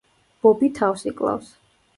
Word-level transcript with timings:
ბობი 0.45 0.69
თავს 0.79 1.05
იკლავს. 1.13 1.57